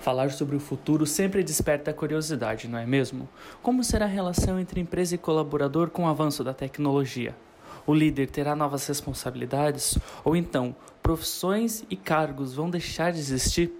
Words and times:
Falar 0.00 0.30
sobre 0.30 0.56
o 0.56 0.60
futuro 0.60 1.04
sempre 1.04 1.44
desperta 1.44 1.92
curiosidade, 1.92 2.66
não 2.66 2.78
é 2.78 2.86
mesmo? 2.86 3.28
Como 3.62 3.84
será 3.84 4.06
a 4.06 4.08
relação 4.08 4.58
entre 4.58 4.80
empresa 4.80 5.14
e 5.14 5.18
colaborador 5.18 5.90
com 5.90 6.04
o 6.04 6.08
avanço 6.08 6.42
da 6.42 6.54
tecnologia? 6.54 7.36
O 7.86 7.92
líder 7.92 8.30
terá 8.30 8.56
novas 8.56 8.86
responsabilidades? 8.86 9.98
Ou 10.24 10.34
então, 10.34 10.74
profissões 11.02 11.84
e 11.90 11.96
cargos 11.96 12.54
vão 12.54 12.70
deixar 12.70 13.12
de 13.12 13.18
existir? 13.18 13.72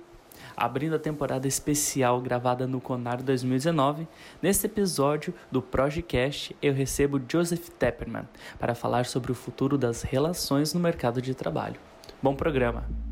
Abrindo 0.55 0.95
a 0.95 0.99
temporada 0.99 1.49
especial 1.49 2.21
gravada 2.21 2.67
no 2.67 2.83
Conar 2.83 3.23
2019, 3.23 4.07
neste 4.43 4.67
episódio 4.67 5.33
do 5.51 5.63
Projecast 5.63 6.55
eu 6.61 6.75
recebo 6.75 7.19
Joseph 7.27 7.71
Tepperman 7.79 8.29
para 8.59 8.75
falar 8.75 9.07
sobre 9.07 9.33
o 9.33 9.35
futuro 9.35 9.79
das 9.79 10.03
relações 10.03 10.75
no 10.75 10.81
mercado 10.81 11.23
de 11.23 11.35
trabalho. 11.35 11.81
Bom 12.23 12.35
programa! 12.35 13.10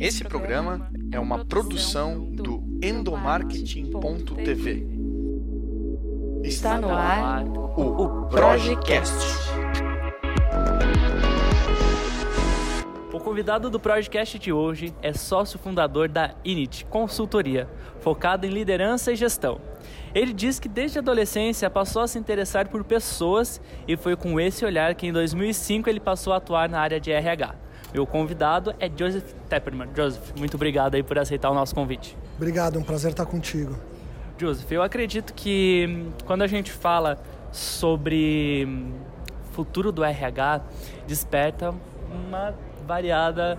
Esse 0.00 0.24
programa 0.24 0.90
é 1.12 1.20
uma 1.20 1.44
produção 1.44 2.32
do 2.32 2.64
endomarketing.tv. 2.82 4.86
Está 6.42 6.80
no 6.80 6.88
ar 6.88 7.44
o 7.46 8.26
Projecast. 8.30 9.12
O 13.12 13.20
convidado 13.20 13.68
do 13.68 13.78
Projecast 13.78 14.38
de 14.38 14.50
hoje 14.50 14.94
é 15.02 15.12
sócio 15.12 15.58
fundador 15.58 16.08
da 16.08 16.34
Init 16.46 16.86
Consultoria, 16.86 17.68
focado 17.98 18.46
em 18.46 18.50
liderança 18.50 19.12
e 19.12 19.16
gestão. 19.16 19.60
Ele 20.14 20.32
diz 20.32 20.58
que 20.58 20.66
desde 20.66 20.98
a 20.98 21.02
adolescência 21.02 21.68
passou 21.68 22.00
a 22.00 22.08
se 22.08 22.18
interessar 22.18 22.70
por 22.70 22.82
pessoas 22.84 23.60
e 23.86 23.98
foi 23.98 24.16
com 24.16 24.40
esse 24.40 24.64
olhar 24.64 24.94
que 24.94 25.06
em 25.06 25.12
2005 25.12 25.90
ele 25.90 26.00
passou 26.00 26.32
a 26.32 26.38
atuar 26.38 26.70
na 26.70 26.80
área 26.80 26.98
de 26.98 27.12
RH. 27.12 27.68
Meu 27.92 28.06
convidado 28.06 28.74
é 28.78 28.88
Joseph 28.88 29.32
Tepperman. 29.48 29.88
Joseph, 29.94 30.32
muito 30.38 30.54
obrigado 30.54 30.94
aí 30.94 31.02
por 31.02 31.18
aceitar 31.18 31.50
o 31.50 31.54
nosso 31.54 31.74
convite. 31.74 32.16
Obrigado, 32.36 32.78
um 32.78 32.82
prazer 32.82 33.10
estar 33.10 33.26
contigo. 33.26 33.76
Joseph, 34.38 34.70
eu 34.70 34.82
acredito 34.82 35.34
que 35.34 35.86
hum, 35.88 36.12
quando 36.24 36.42
a 36.42 36.46
gente 36.46 36.70
fala 36.70 37.20
sobre 37.50 38.64
hum, 38.66 38.92
futuro 39.52 39.90
do 39.90 40.04
RH, 40.04 40.62
desperta 41.06 41.74
uma 42.10 42.54
variada 42.86 43.58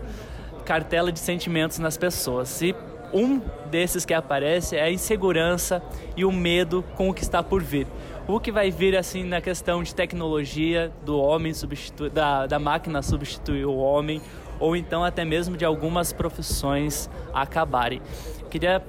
cartela 0.66 1.12
de 1.12 1.20
sentimentos 1.20 1.78
nas 1.80 1.98
pessoas. 1.98 2.62
E 2.62 2.74
um 3.14 3.42
desses 3.70 4.06
que 4.06 4.14
aparece 4.14 4.78
é 4.78 4.84
a 4.84 4.92
insegurança 4.92 5.84
e 6.16 6.24
o 6.24 6.32
medo 6.32 6.84
com 6.96 7.10
o 7.10 7.14
que 7.14 7.22
está 7.22 7.44
por 7.44 7.62
vir 7.62 7.86
o 8.28 8.40
que 8.40 8.52
vai 8.52 8.72
vir 8.72 8.96
assim 8.96 9.24
na 9.24 9.42
questão 9.42 9.84
de 9.84 9.94
tecnologia 9.94 10.92
do 11.04 11.18
homem 11.20 11.54
substituir 11.54 12.10
da, 12.12 12.46
da 12.48 12.60
máquina 12.60 13.02
substituir 13.02 13.66
o 13.66 13.76
homem 13.76 14.22
ou 14.60 14.76
então 14.76 15.04
até 15.04 15.26
mesmo 15.26 15.58
de 15.58 15.66
algumas 15.66 16.14
profissões 16.14 17.10
acabarem. 17.34 18.02
Queria 18.50 18.84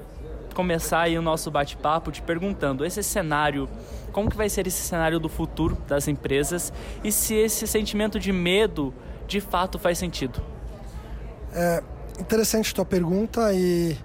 começar 0.53 1.01
aí 1.01 1.17
o 1.17 1.21
nosso 1.21 1.49
bate-papo 1.49 2.11
te 2.11 2.21
perguntando 2.21 2.85
esse 2.85 3.01
cenário 3.01 3.67
como 4.11 4.29
que 4.29 4.37
vai 4.37 4.47
ser 4.47 4.67
esse 4.67 4.81
cenário 4.83 5.19
do 5.19 5.27
futuro 5.27 5.75
das 5.87 6.07
empresas 6.07 6.71
e 7.03 7.11
se 7.11 7.33
esse 7.33 7.65
sentimento 7.65 8.19
de 8.19 8.31
medo 8.31 8.93
de 9.27 9.41
fato 9.41 9.79
faz 9.79 9.97
sentido. 9.97 10.41
É 11.51 11.83
interessante 12.19 12.73
tua 12.73 12.85
pergunta 12.85 13.51
e 13.51 13.97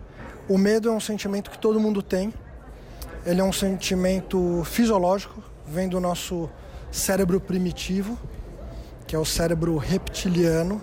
o 0.48 0.57
medo 0.57 0.89
é 0.89 0.92
um 0.92 1.01
sentimento 1.01 1.51
que 1.51 1.59
todo 1.59 1.79
mundo 1.79 2.03
tem 2.03 2.33
ele 3.29 3.43
é 3.43 3.45
um 3.45 3.53
sentimento 3.53 4.62
fisiológico, 4.65 5.43
vem 5.67 5.87
do 5.87 6.01
nosso 6.01 6.48
cérebro 6.91 7.39
primitivo, 7.39 8.19
que 9.07 9.15
é 9.15 9.19
o 9.19 9.25
cérebro 9.25 9.77
reptiliano, 9.77 10.81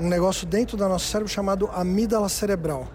um 0.00 0.08
negócio 0.08 0.48
dentro 0.48 0.76
do 0.76 0.88
nosso 0.88 1.06
cérebro 1.06 1.32
chamado 1.32 1.70
amígdala 1.72 2.28
cerebral. 2.28 2.88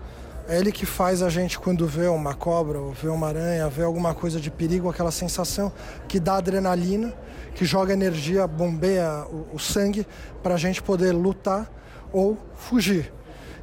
É 0.45 0.58
ele 0.59 0.73
que 0.73 0.86
faz 0.86 1.22
a 1.22 1.30
gente, 1.30 1.58
quando 1.58 1.88
vê 1.88 2.08
uma 2.08 2.33
cobra, 2.33 2.80
ou 2.80 2.92
vê 2.92 3.08
uma 3.08 3.30
aranha, 3.30 3.70
vê 3.70 3.83
alguma 3.83 4.14
coisa 4.14 4.42
de 4.42 4.52
perigo, 4.52 4.89
aquela 4.89 5.09
sensação 5.09 5.72
que 6.05 6.20
dá 6.20 6.36
adrenalina, 6.36 7.14
que 7.55 7.64
joga 7.64 7.94
energia, 7.94 8.45
bombeia 8.45 9.26
o, 9.32 9.55
o 9.55 9.60
sangue 9.60 10.05
para 10.44 10.55
a 10.55 10.58
gente 10.58 10.83
poder 10.83 11.14
lutar 11.14 11.71
ou 12.11 12.38
fugir. 12.55 13.14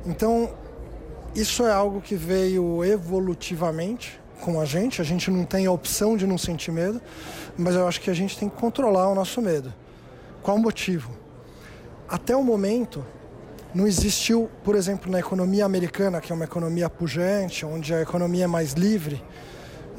Então, 0.06 0.54
isso 1.34 1.66
é 1.66 1.70
algo 1.70 2.00
que 2.00 2.14
veio 2.14 2.82
evolutivamente 2.82 4.18
com 4.40 4.60
a 4.60 4.64
gente, 4.64 5.00
a 5.00 5.04
gente 5.04 5.30
não 5.30 5.44
tem 5.44 5.66
a 5.66 5.72
opção 5.72 6.16
de 6.16 6.26
não 6.26 6.38
sentir 6.38 6.70
medo, 6.70 7.00
mas 7.56 7.74
eu 7.74 7.86
acho 7.86 8.00
que 8.00 8.10
a 8.10 8.14
gente 8.14 8.38
tem 8.38 8.48
que 8.48 8.56
controlar 8.56 9.08
o 9.08 9.14
nosso 9.14 9.42
medo. 9.42 9.72
Qual 10.42 10.56
o 10.56 10.60
motivo? 10.60 11.10
Até 12.08 12.34
o 12.34 12.42
momento, 12.42 13.04
não 13.74 13.86
existiu, 13.86 14.48
por 14.64 14.74
exemplo, 14.74 15.10
na 15.10 15.18
economia 15.18 15.64
americana, 15.64 16.20
que 16.20 16.32
é 16.32 16.34
uma 16.34 16.44
economia 16.44 16.88
pujante, 16.88 17.66
onde 17.66 17.92
a 17.92 18.00
economia 18.00 18.44
é 18.44 18.46
mais 18.46 18.72
livre, 18.72 19.22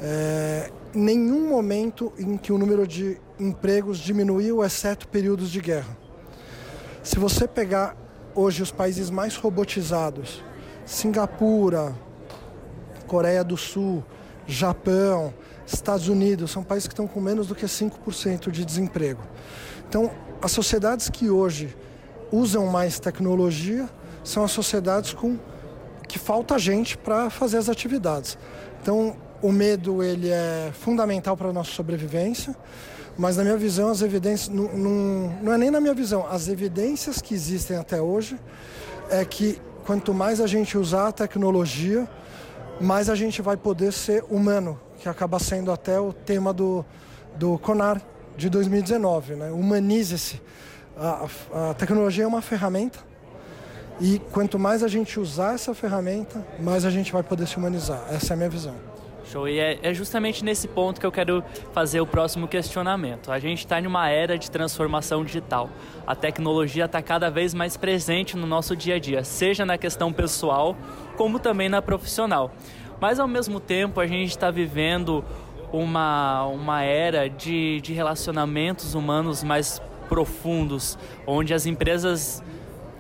é, 0.02 0.72
nenhum 0.94 1.48
momento 1.50 2.12
em 2.18 2.38
que 2.38 2.52
o 2.52 2.58
número 2.58 2.88
de 2.88 3.20
empregos 3.40 4.00
diminuiu, 4.00 4.64
exceto 4.64 5.08
períodos 5.08 5.52
de 5.52 5.62
guerra. 5.62 5.98
Se 7.04 7.20
você 7.20 7.48
pegar 7.48 7.96
hoje 8.34 8.64
os 8.64 8.72
países 8.72 9.10
mais 9.10 9.36
robotizados, 9.36 10.44
Singapura, 10.86 11.94
Coreia 13.08 13.44
do 13.44 13.58
Sul, 13.58 14.04
Japão, 14.52 15.34
Estados 15.66 16.08
Unidos, 16.08 16.52
são 16.52 16.64
países 16.64 16.88
que 16.88 16.94
estão 16.94 17.08
com 17.08 17.22
menos 17.22 17.48
do 17.48 17.56
que 17.56 17.66
5% 17.66 18.50
de 18.50 18.66
desemprego. 18.66 19.22
Então, 19.88 20.12
as 20.42 20.52
sociedades 20.52 21.10
que 21.10 21.30
hoje 21.30 21.76
usam 22.32 22.66
mais 22.66 23.00
tecnologia 23.00 23.88
são 24.24 24.44
as 24.44 24.52
sociedades 24.52 25.14
com 25.14 25.38
que 26.08 26.18
falta 26.18 26.58
gente 26.58 26.98
para 26.98 27.30
fazer 27.30 27.58
as 27.58 27.70
atividades. 27.70 28.38
Então, 28.82 29.16
o 29.42 29.52
medo 29.52 30.02
ele 30.04 30.30
é 30.30 30.72
fundamental 30.74 31.38
para 31.38 31.50
a 31.50 31.54
nossa 31.54 31.72
sobrevivência, 31.72 32.56
mas 33.18 33.38
na 33.38 33.44
minha 33.44 33.58
visão 33.58 33.90
as 33.90 34.02
evidências 34.02 34.50
não, 34.50 34.76
não, 34.76 35.38
não 35.44 35.54
é 35.54 35.58
nem 35.58 35.70
na 35.70 35.80
minha 35.80 35.94
visão, 35.94 36.26
as 36.28 36.48
evidências 36.48 37.22
que 37.22 37.34
existem 37.34 37.78
até 37.78 38.02
hoje 38.02 38.40
é 39.10 39.24
que 39.24 39.62
quanto 39.86 40.14
mais 40.14 40.42
a 40.42 40.48
gente 40.48 40.78
usar 40.78 41.08
a 41.08 41.12
tecnologia, 41.12 42.08
mais 42.80 43.10
a 43.10 43.16
gente 43.16 43.42
vai 43.42 43.58
poder 43.58 43.92
ser 43.92 44.24
humano, 44.30 44.80
que 45.00 45.10
acaba 45.10 45.40
sendo 45.40 45.72
até 45.72 46.00
o 46.00 46.14
tema 46.14 46.54
do, 46.54 46.86
do 47.36 47.58
CONAR 47.60 48.02
de 48.38 48.50
2019. 48.50 49.36
Né? 49.36 49.52
Humanize-se. 49.52 50.42
A, 50.98 51.28
a, 51.54 51.74
tecnologia 51.74 52.24
é 52.24 52.28
uma 52.28 52.42
ferramenta 52.42 53.00
e 54.02 54.20
quanto 54.32 54.58
mais 54.58 54.84
a 54.84 54.88
gente 54.88 55.20
usar 55.20 55.56
essa 55.56 55.74
ferramenta, 55.74 56.46
mais 56.60 56.86
a 56.86 56.90
gente 56.90 57.12
vai 57.12 57.24
poder 57.24 57.48
se 57.48 57.58
humanizar. 57.58 58.06
Essa 58.10 58.34
é 58.34 58.36
a 58.36 58.38
minha 58.38 58.50
visão. 58.50 58.76
Show. 59.32 59.48
E 59.48 59.60
é, 59.60 59.80
é 59.84 59.94
justamente 59.94 60.44
nesse 60.44 60.68
ponto 60.68 61.00
que 61.00 61.06
eu 61.06 61.12
quero 61.12 61.44
fazer 61.72 62.02
o 62.02 62.06
próximo 62.08 62.48
questionamento. 62.48 63.32
A 63.32 63.38
gente 63.38 63.60
está 63.60 63.80
em 63.80 63.86
uma 63.86 64.10
era 64.10 64.38
de 64.38 64.50
transformação 64.50 65.24
digital. 65.24 65.70
A 66.08 66.16
tecnologia 66.16 66.86
está 66.86 67.02
cada 67.02 67.30
vez 67.30 67.54
mais 67.54 67.78
presente 67.78 68.36
no 68.36 68.48
nosso 68.48 68.76
dia 68.76 68.96
a 68.96 69.00
dia, 69.00 69.24
seja 69.24 69.66
na 69.66 69.78
questão 69.78 70.12
pessoal, 70.12 70.76
como 71.16 71.38
também 71.38 71.70
na 71.70 71.82
profissional. 71.82 72.52
Mas 73.00 73.20
ao 73.20 73.28
mesmo 73.28 73.60
tempo, 73.60 74.00
a 74.00 74.08
gente 74.08 74.32
está 74.32 74.50
vivendo 74.50 75.24
uma, 75.72 76.46
uma 76.46 76.82
era 76.82 77.30
de, 77.30 77.80
de 77.82 77.94
relacionamentos 77.94 78.96
humanos 78.96 79.44
mais 79.44 79.80
profundos, 80.10 80.98
onde 81.28 81.54
as 81.54 81.68
empresas 81.68 82.44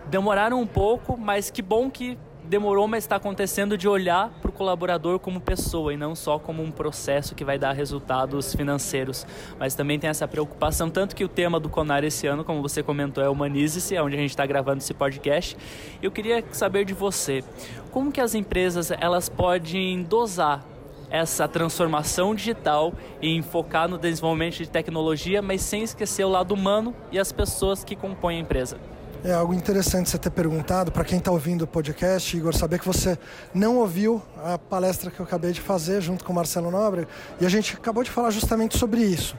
demoraram 0.05 0.61
um 0.61 0.67
pouco, 0.67 1.17
mas 1.17 1.49
que 1.49 1.61
bom 1.61 1.89
que 1.89 2.17
demorou, 2.49 2.87
mas 2.87 3.03
está 3.03 3.15
acontecendo 3.15 3.77
de 3.77 3.87
olhar 3.87 4.29
para 4.41 4.49
o 4.49 4.51
colaborador 4.51 5.19
como 5.19 5.39
pessoa 5.39 5.93
e 5.93 5.97
não 5.97 6.15
só 6.15 6.39
como 6.39 6.63
um 6.63 6.71
processo 6.71 7.35
que 7.35 7.45
vai 7.45 7.59
dar 7.59 7.73
resultados 7.73 8.55
financeiros. 8.55 9.25
Mas 9.59 9.75
também 9.75 9.99
tem 9.99 10.09
essa 10.09 10.27
preocupação, 10.27 10.89
tanto 10.89 11.15
que 11.15 11.23
o 11.23 11.27
tema 11.27 11.59
do 11.59 11.69
Conar 11.69 12.03
esse 12.03 12.25
ano, 12.25 12.43
como 12.43 12.61
você 12.61 12.81
comentou, 12.81 13.23
é 13.23 13.29
Humanize-se, 13.29 13.95
é 13.95 14.01
onde 14.01 14.15
a 14.15 14.19
gente 14.19 14.31
está 14.31 14.45
gravando 14.47 14.79
esse 14.79 14.93
podcast. 14.93 15.55
Eu 16.01 16.11
queria 16.11 16.43
saber 16.51 16.85
de 16.85 16.93
você, 16.93 17.43
como 17.91 18.11
que 18.11 18.19
as 18.19 18.33
empresas 18.33 18.89
elas 18.91 19.29
podem 19.29 20.01
dosar 20.01 20.65
essa 21.11 21.47
transformação 21.47 22.33
digital 22.33 22.93
e 23.21 23.41
focar 23.43 23.87
no 23.87 23.97
desenvolvimento 23.97 24.57
de 24.57 24.69
tecnologia, 24.69 25.41
mas 25.41 25.61
sem 25.61 25.83
esquecer 25.83 26.23
o 26.23 26.29
lado 26.29 26.53
humano 26.53 26.95
e 27.11 27.19
as 27.19 27.31
pessoas 27.31 27.83
que 27.83 27.95
compõem 27.95 28.37
a 28.37 28.41
empresa? 28.41 28.98
É 29.21 29.33
algo 29.33 29.53
interessante 29.53 30.09
você 30.09 30.17
ter 30.17 30.29
perguntado 30.29 30.93
para 30.93 31.03
quem 31.03 31.17
está 31.17 31.29
ouvindo 31.29 31.63
o 31.63 31.67
podcast, 31.67 32.37
Igor, 32.37 32.55
saber 32.55 32.79
que 32.79 32.87
você 32.87 33.19
não 33.53 33.75
ouviu 33.75 34.21
a 34.41 34.57
palestra 34.57 35.11
que 35.11 35.19
eu 35.19 35.25
acabei 35.25 35.51
de 35.51 35.59
fazer 35.59 35.99
junto 35.99 36.23
com 36.23 36.31
o 36.31 36.35
Marcelo 36.35 36.71
Nobre 36.71 37.05
e 37.41 37.45
a 37.45 37.49
gente 37.49 37.75
acabou 37.75 38.01
de 38.01 38.09
falar 38.09 38.31
justamente 38.31 38.77
sobre 38.77 39.01
isso, 39.01 39.37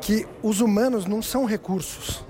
que 0.00 0.26
os 0.42 0.62
humanos 0.62 1.04
não 1.04 1.20
são 1.20 1.44
recursos. 1.44 2.24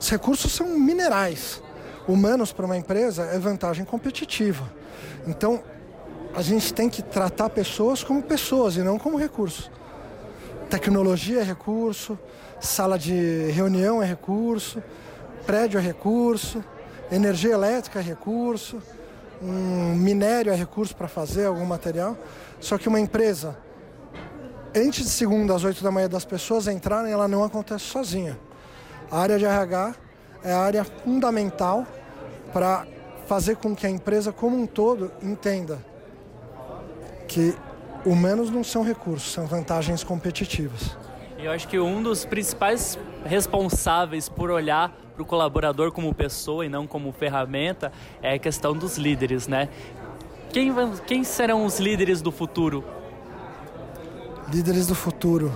Os 0.00 0.10
recursos 0.10 0.50
são 0.50 0.76
minerais. 0.76 1.62
Humanos 2.08 2.52
para 2.52 2.66
uma 2.66 2.76
empresa 2.76 3.22
é 3.26 3.38
vantagem 3.38 3.84
competitiva. 3.84 4.68
Então, 5.28 5.62
a 6.34 6.42
gente 6.42 6.74
tem 6.74 6.90
que 6.90 7.00
tratar 7.00 7.48
pessoas 7.48 8.02
como 8.02 8.20
pessoas 8.20 8.74
e 8.74 8.80
não 8.80 8.98
como 8.98 9.16
recursos. 9.16 9.70
Tecnologia 10.68 11.42
é 11.42 11.44
recurso, 11.44 12.18
sala 12.60 12.98
de 12.98 13.52
reunião 13.52 14.02
é 14.02 14.06
recurso, 14.06 14.82
prédio 15.46 15.78
é 15.78 15.82
recurso, 15.82 16.64
energia 17.10 17.52
elétrica 17.52 18.00
é 18.00 18.02
recurso, 18.02 18.82
um 19.42 19.94
minério 19.94 20.52
é 20.52 20.56
recurso 20.56 20.96
para 20.96 21.08
fazer 21.08 21.46
algum 21.46 21.64
material. 21.64 22.16
Só 22.60 22.78
que 22.78 22.88
uma 22.88 22.98
empresa, 22.98 23.56
antes 24.74 25.04
de 25.04 25.10
segunda 25.10 25.54
às 25.54 25.64
8 25.64 25.82
da 25.82 25.90
manhã 25.90 26.08
das 26.08 26.24
pessoas 26.24 26.66
entrarem, 26.66 27.12
ela 27.12 27.28
não 27.28 27.44
acontece 27.44 27.84
sozinha. 27.84 28.38
A 29.10 29.18
área 29.18 29.38
de 29.38 29.44
RH 29.44 29.94
é 30.42 30.52
a 30.52 30.58
área 30.58 30.84
fundamental 30.84 31.86
para 32.52 32.86
fazer 33.26 33.56
com 33.56 33.74
que 33.74 33.86
a 33.86 33.90
empresa 33.90 34.32
como 34.32 34.56
um 34.56 34.66
todo 34.66 35.10
entenda 35.22 35.78
que 37.26 37.54
humanos 38.04 38.50
não 38.50 38.62
são 38.62 38.82
recursos, 38.82 39.32
são 39.32 39.46
vantagens 39.46 40.04
competitivas. 40.04 40.96
Eu 41.38 41.50
acho 41.50 41.66
que 41.68 41.78
um 41.78 42.02
dos 42.02 42.24
principais 42.24 42.98
responsáveis 43.24 44.28
por 44.28 44.50
olhar 44.50 44.94
para 45.14 45.22
o 45.22 45.26
colaborador 45.26 45.92
como 45.92 46.12
pessoa 46.12 46.66
e 46.66 46.68
não 46.68 46.86
como 46.86 47.12
ferramenta 47.12 47.92
é 48.20 48.34
a 48.34 48.38
questão 48.38 48.74
dos 48.74 48.98
líderes, 48.98 49.46
né? 49.46 49.68
Quem, 50.52 50.72
quem 51.06 51.24
serão 51.24 51.64
os 51.64 51.78
líderes 51.78 52.20
do 52.20 52.32
futuro? 52.32 52.84
Líderes 54.52 54.86
do 54.86 54.94
futuro. 54.94 55.52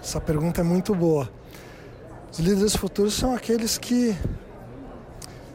Essa 0.00 0.20
pergunta 0.20 0.60
é 0.60 0.64
muito 0.64 0.94
boa. 0.94 1.28
Os 2.32 2.38
líderes 2.38 2.76
futuros 2.76 3.14
são 3.14 3.34
aqueles 3.34 3.76
que 3.76 4.16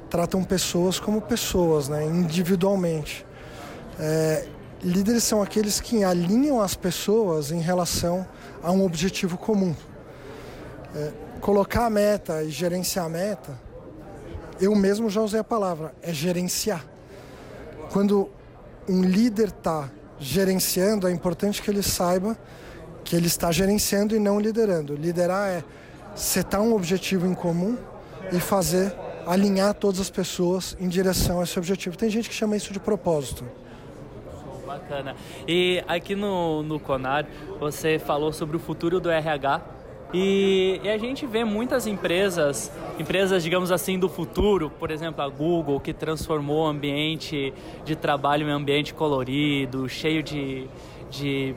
tratam 0.09 0.43
pessoas 0.43 0.99
como 0.99 1.21
pessoas, 1.21 1.87
né? 1.87 2.05
individualmente. 2.05 3.25
É, 3.97 4.47
líderes 4.83 5.23
são 5.23 5.41
aqueles 5.41 5.79
que 5.79 6.03
alinham 6.03 6.61
as 6.61 6.75
pessoas 6.75 7.51
em 7.51 7.59
relação 7.59 8.27
a 8.61 8.71
um 8.71 8.83
objetivo 8.85 9.37
comum. 9.37 9.73
É, 10.93 11.11
colocar 11.45 11.85
a 11.85 11.89
meta 11.91 12.41
e 12.41 12.49
gerenciar 12.49 13.05
a 13.05 13.09
meta, 13.09 13.55
eu 14.59 14.73
mesmo 14.73 15.11
já 15.11 15.21
usei 15.21 15.39
a 15.39 15.43
palavra, 15.43 15.93
é 16.01 16.11
gerenciar. 16.11 16.83
Quando 17.91 18.31
um 18.89 19.03
líder 19.03 19.49
está 19.49 19.91
gerenciando, 20.17 21.07
é 21.07 21.11
importante 21.11 21.61
que 21.61 21.69
ele 21.69 21.83
saiba 21.83 22.35
que 23.03 23.15
ele 23.15 23.27
está 23.27 23.51
gerenciando 23.51 24.15
e 24.15 24.19
não 24.19 24.39
liderando. 24.39 24.95
Liderar 24.95 25.47
é 25.47 25.63
setar 26.15 26.61
um 26.61 26.73
objetivo 26.73 27.27
em 27.27 27.35
comum 27.35 27.77
e 28.31 28.39
fazer 28.39 28.91
alinhar 29.27 29.75
todas 29.75 29.99
as 29.99 30.09
pessoas 30.09 30.75
em 30.79 30.87
direção 30.87 31.41
a 31.41 31.43
esse 31.43 31.59
objetivo. 31.59 31.95
Tem 31.95 32.09
gente 32.09 32.27
que 32.27 32.33
chama 32.33 32.57
isso 32.57 32.73
de 32.73 32.79
propósito. 32.79 33.45
Bacana. 34.65 35.15
E 35.47 35.83
aqui 35.87 36.15
no, 36.15 36.63
no 36.63 36.79
Conar, 36.79 37.27
você 37.59 37.99
falou 37.99 38.33
sobre 38.33 38.57
o 38.57 38.59
futuro 38.59 38.99
do 38.99 39.11
RH. 39.11 39.74
E, 40.13 40.79
e, 40.83 40.89
a 40.89 40.97
gente 40.97 41.25
vê 41.25 41.43
muitas 41.43 41.87
empresas, 41.87 42.71
empresas, 42.99 43.43
digamos 43.43 43.71
assim, 43.71 43.99
do 43.99 44.07
futuro, 44.07 44.69
por 44.69 44.91
exemplo, 44.91 45.21
a 45.21 45.27
Google, 45.27 45.79
que 45.79 45.93
transformou 45.93 46.65
o 46.65 46.67
ambiente 46.67 47.53
de 47.83 47.95
trabalho 47.95 48.47
em 48.47 48.51
um 48.51 48.55
ambiente 48.55 48.93
colorido, 48.93 49.89
cheio 49.89 50.23
de, 50.23 50.67
de 51.09 51.55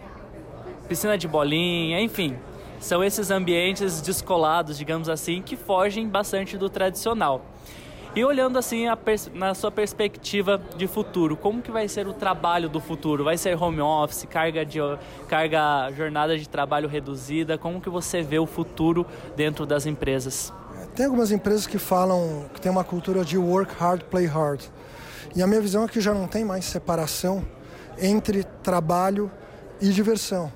piscina 0.89 1.17
de 1.17 1.29
bolinha, 1.29 2.01
enfim. 2.01 2.37
São 2.81 3.03
esses 3.03 3.31
ambientes 3.31 4.01
descolados, 4.01 4.79
digamos 4.79 5.09
assim, 5.09 5.43
que 5.43 5.57
fogem 5.57 6.09
bastante 6.09 6.57
do 6.57 6.71
tradicional. 6.71 7.45
E 8.19 8.25
olhando 8.25 8.59
assim 8.59 8.87
na 9.33 9.55
sua 9.55 9.71
perspectiva 9.71 10.61
de 10.77 10.89
futuro, 10.89 11.37
como 11.37 11.63
que 11.63 11.71
vai 11.71 11.87
ser 11.87 12.09
o 12.09 12.13
trabalho 12.13 12.69
do 12.69 12.81
futuro? 12.81 13.23
Vai 13.23 13.39
ser 13.39 13.55
home 13.55 13.81
office, 13.81 14.27
carga 14.29 14.67
de 14.67 14.81
carga 15.29 15.89
jornada 15.97 16.37
de 16.37 16.49
trabalho 16.49 16.89
reduzida? 16.89 17.57
Como 17.57 17.81
que 17.81 17.89
você 17.89 18.21
vê 18.21 18.37
o 18.41 18.45
futuro 18.45 19.07
dentro 19.37 19.65
das 19.65 19.87
empresas? 19.87 20.53
Tem 20.97 21.07
algumas 21.07 21.31
empresas 21.31 21.65
que 21.65 21.79
falam 21.79 22.47
que 22.53 22.61
tem 22.61 22.73
uma 22.73 22.83
cultura 22.83 23.25
de 23.25 23.39
work 23.39 23.73
hard, 23.79 24.03
play 24.03 24.27
hard. 24.27 24.63
E 25.37 25.41
a 25.41 25.47
minha 25.47 25.61
visão 25.61 25.85
é 25.85 25.87
que 25.87 26.01
já 26.01 26.13
não 26.13 26.27
tem 26.27 26.45
mais 26.45 26.65
separação 26.65 27.47
entre 28.01 28.43
trabalho 28.65 29.31
e 29.81 29.91
diversão. 29.91 30.53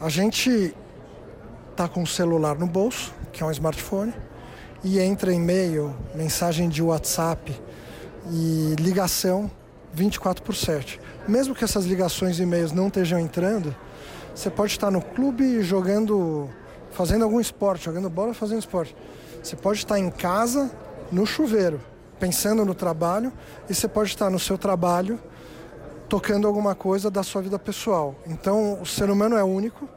A 0.00 0.08
gente 0.08 0.74
tá 1.76 1.86
com 1.86 2.02
o 2.02 2.06
celular 2.08 2.58
no 2.58 2.66
bolso, 2.66 3.14
que 3.32 3.40
é 3.40 3.46
um 3.46 3.52
smartphone 3.52 4.12
e 4.84 4.98
entra 4.98 5.32
e-mail, 5.32 5.94
mensagem 6.14 6.68
de 6.68 6.82
WhatsApp 6.82 7.54
e 8.30 8.74
ligação 8.78 9.50
24 9.92 10.42
por 10.42 10.54
7. 10.54 11.00
Mesmo 11.28 11.54
que 11.54 11.62
essas 11.62 11.84
ligações 11.84 12.38
e 12.38 12.42
e-mails 12.42 12.72
não 12.72 12.88
estejam 12.88 13.18
entrando, 13.18 13.74
você 14.34 14.50
pode 14.50 14.72
estar 14.72 14.90
no 14.90 15.00
clube 15.00 15.62
jogando, 15.62 16.48
fazendo 16.90 17.24
algum 17.24 17.38
esporte, 17.38 17.84
jogando 17.84 18.10
bola, 18.10 18.34
fazendo 18.34 18.58
esporte. 18.58 18.96
Você 19.42 19.54
pode 19.54 19.78
estar 19.78 19.98
em 19.98 20.10
casa, 20.10 20.70
no 21.10 21.26
chuveiro, 21.26 21.80
pensando 22.18 22.64
no 22.64 22.74
trabalho, 22.74 23.32
e 23.68 23.74
você 23.74 23.86
pode 23.86 24.10
estar 24.10 24.30
no 24.30 24.38
seu 24.38 24.56
trabalho, 24.56 25.20
tocando 26.08 26.46
alguma 26.46 26.74
coisa 26.74 27.10
da 27.10 27.22
sua 27.22 27.42
vida 27.42 27.58
pessoal. 27.58 28.14
Então, 28.26 28.80
o 28.80 28.86
ser 28.86 29.10
humano 29.10 29.36
é 29.36 29.44
único 29.44 29.88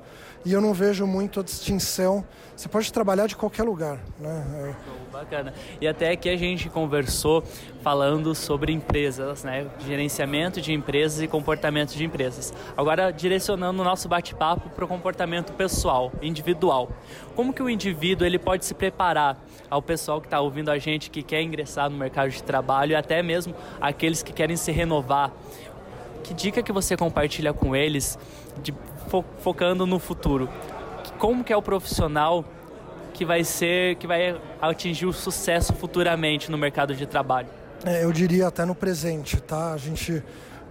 e 0.46 0.54
eu 0.54 0.62
não 0.62 0.74
vejo 0.74 1.08
muito 1.08 1.40
a 1.40 1.44
distinção. 1.44 2.24
Você 2.56 2.70
pode 2.70 2.94
trabalhar 2.94 3.26
de 3.26 3.36
qualquer 3.36 3.64
lugar, 3.64 4.00
né? 4.20 4.76
Bacana. 5.12 5.54
E 5.82 5.88
até 5.88 6.12
aqui 6.12 6.30
a 6.30 6.38
gente 6.38 6.70
conversou 6.70 7.44
falando 7.82 8.34
sobre 8.36 8.72
empresas, 8.72 9.44
né? 9.44 9.68
Gerenciamento 9.80 10.62
de 10.62 10.72
empresas 10.72 11.22
e 11.22 11.28
comportamento 11.28 11.96
de 11.96 12.06
empresas. 12.06 12.54
Agora 12.78 13.12
direcionando 13.12 13.82
o 13.82 13.84
nosso 13.84 14.08
bate-papo 14.08 14.70
para 14.70 14.86
o 14.86 14.88
comportamento 14.88 15.52
pessoal, 15.54 16.12
individual. 16.22 16.92
Como 17.36 17.52
que 17.52 17.64
o 17.64 17.70
indivíduo 17.70 18.26
ele 18.26 18.38
pode 18.38 18.66
se 18.66 18.76
preparar 18.76 19.38
ao 19.70 19.82
pessoal 19.82 20.22
que 20.22 20.28
está 20.28 20.40
ouvindo 20.40 20.70
a 20.70 20.78
gente 20.78 21.10
que 21.10 21.24
quer 21.24 21.42
ingressar 21.42 21.90
no 21.90 21.98
mercado 21.98 22.30
de 22.30 22.44
trabalho 22.44 22.92
e 22.92 22.96
até 22.96 23.24
mesmo 23.24 23.56
aqueles 23.82 24.22
que 24.22 24.32
querem 24.32 24.56
se 24.56 24.72
renovar? 24.72 25.32
Que 26.24 26.34
dica 26.34 26.64
que 26.64 26.72
você 26.72 26.96
compartilha 26.96 27.54
com 27.54 27.76
eles 27.76 28.18
de 28.62 28.72
fo 29.08 29.24
focando 29.40 29.86
no 29.86 30.00
futuro. 30.00 30.50
Como 31.18 31.44
que 31.44 31.54
é 31.54 31.58
o 31.58 31.62
profissional 31.62 32.44
que 33.14 33.26
vai 33.26 33.44
ser, 33.44 33.96
que 33.96 34.06
vai 34.06 34.40
atingir 34.62 35.06
o 35.06 35.14
sucesso 35.14 35.74
futuramente 35.74 36.52
no 36.52 36.58
mercado 36.58 36.94
de 36.94 37.06
trabalho? 37.06 37.48
É, 37.86 38.04
eu 38.04 38.12
diria 38.12 38.48
até 38.48 38.66
no 38.66 38.76
presente, 38.76 39.40
tá? 39.42 39.74
A 39.74 39.78
gente, 39.78 40.24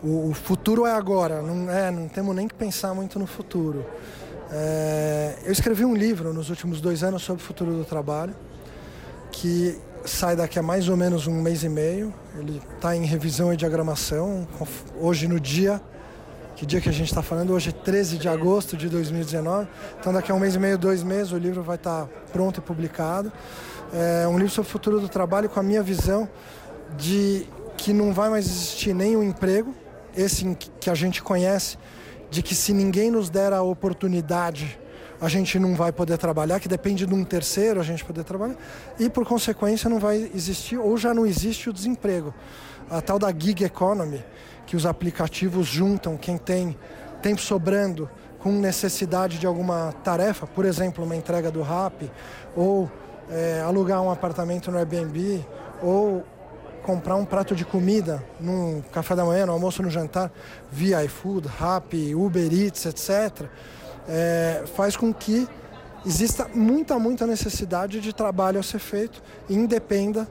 o, 0.03 0.31
o, 0.31 0.35
futuro 0.35 0.85
é 0.85 0.93
agora, 0.93 1.41
não 1.41 1.71
é, 1.71 1.91
não 1.91 2.09
temos 2.09 2.35
nem 2.35 2.47
que 2.47 2.55
pensar 2.55 2.95
muito 2.95 3.19
no 3.19 3.27
futuro. 3.27 3.87
É, 4.51 5.37
eu 5.45 5.53
escrevi 5.53 5.85
um 5.85 5.95
livro 5.95 6.33
nos 6.33 6.51
últimos 6.51 6.81
dois 6.81 7.03
anos 7.03 7.23
sobre 7.23 7.43
o 7.43 7.47
futuro 7.47 7.73
do 7.73 7.85
trabalho, 7.85 8.35
que 9.33 9.79
sai 10.05 10.37
daqui 10.37 10.59
a 10.59 10.63
mais 10.63 10.89
ou 10.89 10.97
menos 10.97 11.27
um 11.27 11.41
mês 11.41 11.65
e 11.65 11.69
meio. 11.69 12.13
Ele 12.39 12.61
está 12.75 12.95
em 12.95 13.05
revisão 13.05 13.53
e 13.53 13.57
diagramação. 13.57 14.47
Hoje 15.01 15.27
no 15.27 15.41
dia 15.41 15.81
que 16.65 16.69
dia 16.69 16.81
que 16.81 16.89
a 16.89 16.93
gente 16.93 17.09
está 17.09 17.21
falando? 17.21 17.53
Hoje 17.53 17.69
é 17.69 17.73
13 17.73 18.17
de 18.17 18.27
agosto 18.27 18.75
de 18.75 18.89
2019. 18.89 19.69
Então 20.01 20.15
daqui 20.15 20.33
a 20.33 20.35
um 20.35 20.39
mês 20.39 20.55
e 20.55 20.59
meio, 20.59 20.79
dois 20.79 21.03
meses, 21.03 21.31
o 21.31 21.37
livro 21.37 21.63
vai 21.63 21.77
estar 21.77 22.05
tá 22.05 22.09
pronto 22.33 22.57
e 22.57 22.63
publicado. 22.63 23.31
É 23.93 24.27
um 24.27 24.39
livro 24.39 24.51
sobre 24.51 24.71
o 24.71 24.73
futuro 24.73 24.99
do 24.99 25.07
trabalho 25.07 25.47
com 25.47 25.61
a 25.61 25.63
minha 25.63 25.83
visão 25.83 26.27
de 26.97 27.47
que 27.77 27.93
não 27.93 28.15
vai 28.15 28.31
mais 28.31 28.47
existir 28.47 28.95
nenhum 28.95 29.23
emprego, 29.23 29.75
esse 30.17 30.57
que 30.81 30.89
a 30.89 30.95
gente 30.95 31.23
conhece, 31.23 31.77
de 32.31 32.43
que 32.43 32.55
se 32.55 32.73
ninguém 32.73 33.11
nos 33.11 33.29
der 33.29 33.53
a 33.53 33.61
oportunidade 33.61 34.79
a 35.21 35.29
gente 35.29 35.59
não 35.59 35.75
vai 35.75 35.93
poder 35.93 36.17
trabalhar, 36.17 36.61
que 36.61 36.69
depende 36.69 37.05
de 37.05 37.15
um 37.15 37.25
terceiro 37.25 37.79
a 37.79 37.85
gente 37.85 38.03
poder 38.03 38.25
trabalhar, 38.25 38.57
e 38.99 39.11
por 39.11 39.27
consequência 39.27 39.91
não 39.91 39.99
vai 39.99 40.31
existir 40.35 40.79
ou 40.79 40.97
já 40.97 41.13
não 41.13 41.27
existe 41.27 41.69
o 41.69 41.75
desemprego. 41.75 42.33
A 42.91 43.03
tal 43.03 43.19
da 43.19 43.31
gig 43.31 43.65
economy, 43.65 44.23
que 44.67 44.77
os 44.77 44.87
aplicativos 44.87 45.67
juntam 45.67 46.17
quem 46.17 46.37
tem 46.39 46.77
tempo 47.23 47.41
sobrando 47.41 48.09
com 48.39 48.53
necessidade 48.53 49.39
de 49.39 49.47
alguma 49.47 49.93
tarefa, 50.05 50.47
por 50.47 50.65
exemplo, 50.65 51.05
uma 51.05 51.17
entrega 51.17 51.51
do 51.51 51.63
RAP, 51.63 52.03
ou 52.55 52.91
é, 53.31 53.63
alugar 53.63 54.03
um 54.03 54.11
apartamento 54.11 54.71
no 54.71 54.77
Airbnb, 54.77 55.45
ou 55.83 56.23
comprar 56.83 57.17
um 57.17 57.25
prato 57.25 57.57
de 57.57 57.65
comida 57.65 58.23
num 58.39 58.83
café 58.93 59.17
da 59.17 59.25
manhã, 59.25 59.47
no 59.47 59.53
almoço, 59.53 59.83
no 59.83 59.89
jantar, 59.89 60.31
via 60.71 61.03
iFood, 61.05 61.49
Rappi, 61.49 62.15
Uber 62.15 62.53
Eats, 62.53 62.85
etc., 62.85 63.47
é, 64.07 64.65
faz 64.77 64.95
com 64.95 65.13
que 65.13 65.49
exista 66.05 66.47
muita, 66.55 66.99
muita 66.99 67.27
necessidade 67.27 68.01
de 68.01 68.13
trabalho 68.13 68.61
a 68.61 68.63
ser 68.63 68.79
feito 68.79 69.23
e 69.49 69.55
independa 69.55 70.29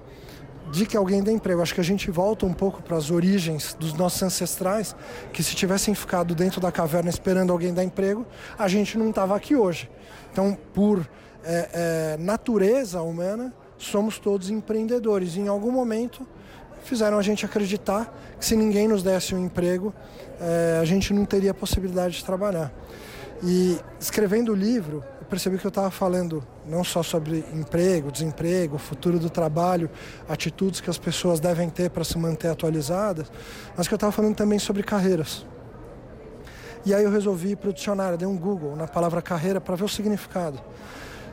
de 0.72 0.86
que 0.86 0.98
alguém 0.98 1.22
dê 1.22 1.32
emprego. 1.32 1.62
Acho 1.62 1.74
que 1.74 1.82
a 1.82 1.84
gente 1.84 2.10
volta 2.10 2.46
um 2.46 2.54
pouco 2.54 2.82
para 2.82 2.98
as 2.98 3.12
origens 3.12 3.76
dos 3.80 3.94
nossos 3.94 4.22
ancestrais, 4.24 4.96
que 5.32 5.44
se 5.44 5.56
tivessem 5.56 5.94
ficado 5.94 6.34
dentro 6.34 6.60
da 6.60 6.72
caverna 6.72 7.10
esperando 7.10 7.52
alguém 7.52 7.74
dar 7.74 7.84
emprego, 7.84 8.26
a 8.58 8.68
gente 8.68 8.98
não 8.98 9.10
estava 9.10 9.36
aqui 9.36 9.56
hoje. 9.56 9.90
Então, 10.32 10.58
por 10.74 11.08
é, 11.44 11.70
é, 11.74 12.18
natureza 12.18 13.02
humana, 13.02 13.54
somos 13.78 14.18
todos 14.18 14.50
empreendedores. 14.50 15.36
E 15.36 15.42
em 15.42 15.48
algum 15.48 15.72
momento 15.72 16.26
fizeram 16.84 17.18
a 17.18 17.22
gente 17.22 17.46
acreditar 17.46 18.14
que 18.40 18.46
se 18.46 18.56
ninguém 18.56 18.88
nos 18.88 19.04
desse 19.04 19.34
um 19.34 19.46
emprego, 19.46 19.94
é, 20.40 20.80
a 20.82 20.86
gente 20.86 21.14
não 21.14 21.26
teria 21.26 21.54
possibilidade 21.54 22.18
de 22.18 22.26
trabalhar. 22.26 22.72
E 23.44 23.78
escrevendo 24.00 24.54
o 24.54 24.56
livro, 24.56 25.04
percebi 25.34 25.58
que 25.58 25.66
eu 25.66 25.70
estava 25.70 25.90
falando 25.90 26.46
não 26.64 26.84
só 26.84 27.02
sobre 27.02 27.44
emprego, 27.52 28.12
desemprego, 28.12 28.78
futuro 28.78 29.18
do 29.18 29.32
trabalho, 29.32 29.90
atitudes 30.30 30.80
que 30.80 30.92
as 30.92 31.00
pessoas 31.00 31.40
devem 31.40 31.72
ter 31.72 31.90
para 31.90 32.04
se 32.04 32.16
manter 32.20 32.50
atualizadas, 32.50 33.32
mas 33.76 33.88
que 33.88 33.96
eu 33.96 33.96
estava 33.96 34.12
falando 34.12 34.36
também 34.36 34.60
sobre 34.60 34.84
carreiras. 34.84 35.44
E 36.86 36.94
aí 36.94 37.04
eu 37.04 37.10
resolvi 37.10 37.54
ir 37.54 37.56
para 37.56 37.72
o 37.72 37.74
dicionário, 37.74 38.16
dei 38.16 38.28
um 38.28 38.38
Google 38.38 38.76
na 38.76 38.88
palavra 38.88 39.24
carreira 39.24 39.60
para 39.60 39.76
ver 39.76 39.86
o 39.86 39.90
significado. 39.90 40.62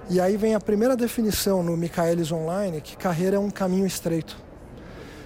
E 0.09 0.19
aí 0.19 0.39
vem 0.39 0.55
a 0.55 0.61
primeira 0.61 0.97
definição 0.97 1.63
no 1.63 1.77
Michaelis 1.77 2.33
Online, 2.33 2.81
que 2.81 2.97
carreira 2.97 3.37
é 3.37 3.39
um 3.39 3.51
caminho 3.51 3.87
estreito. 3.87 4.35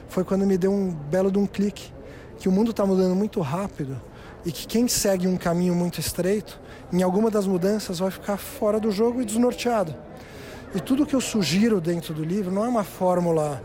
Foi 0.09 0.25
quando 0.25 0.45
me 0.45 0.59
deu 0.59 0.73
um 0.73 0.90
belo 0.93 1.31
de 1.31 1.38
um 1.38 1.47
clique, 1.47 1.93
que 2.40 2.49
o 2.49 2.52
mundo 2.52 2.73
está 2.73 2.85
mudando 2.85 3.14
muito 3.14 3.40
rápido 3.40 4.02
e 4.45 4.50
que 4.50 4.66
quem 4.66 4.88
segue 4.88 5.28
um 5.28 5.37
caminho 5.37 5.76
muito 5.76 6.00
estreito, 6.00 6.61
em 6.94 7.02
alguma 7.02 7.28
das 7.28 7.44
mudanças 7.44 7.98
vai 7.98 8.10
ficar 8.10 8.36
fora 8.36 8.78
do 8.78 8.90
jogo 8.92 9.20
e 9.20 9.24
desnorteado. 9.24 9.94
E 10.72 10.80
tudo 10.80 11.04
que 11.04 11.14
eu 11.14 11.20
sugiro 11.20 11.80
dentro 11.80 12.14
do 12.14 12.24
livro 12.24 12.52
não 12.52 12.64
é 12.64 12.68
uma 12.68 12.84
fórmula 12.84 13.60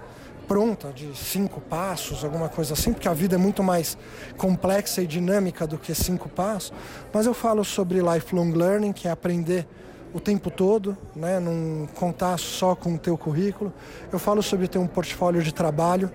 pronta 0.48 0.92
de 0.92 1.16
cinco 1.16 1.62
passos, 1.62 2.24
alguma 2.24 2.50
coisa 2.50 2.74
assim, 2.74 2.92
porque 2.92 3.08
a 3.08 3.14
vida 3.14 3.36
é 3.36 3.38
muito 3.38 3.62
mais 3.62 3.96
complexa 4.36 5.04
e 5.04 5.06
dinâmica 5.06 5.68
do 5.68 5.78
que 5.78 5.94
cinco 5.94 6.28
passos. 6.28 6.74
Mas 7.14 7.28
eu 7.28 7.36
falo 7.36 7.64
sobre 7.64 8.00
lifelong 8.02 8.52
learning, 8.52 8.92
que 8.92 9.08
é 9.08 9.12
aprender 9.12 9.68
o 10.12 10.20
tempo 10.20 10.50
todo, 10.50 10.98
né? 11.16 11.40
não 11.40 11.88
contar 11.94 12.40
só 12.40 12.74
com 12.74 12.96
o 12.96 12.98
teu 12.98 13.16
currículo. 13.16 13.72
Eu 14.12 14.18
falo 14.18 14.42
sobre 14.42 14.68
ter 14.68 14.80
um 14.80 14.88
portfólio 14.88 15.44
de 15.44 15.54
trabalho, 15.54 16.12